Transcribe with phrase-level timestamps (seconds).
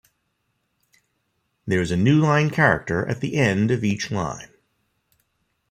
[1.67, 4.49] There is a newline character at the end of each line.